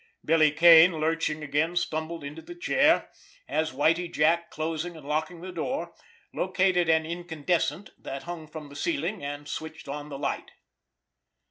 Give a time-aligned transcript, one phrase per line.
[0.25, 3.11] Billy Kane, lurching again, stumbled into the chair,
[3.47, 5.93] as Whitie Jack, closing and locking the door,
[6.33, 10.49] located an incandescent that hung from the ceiling, and switched on the light.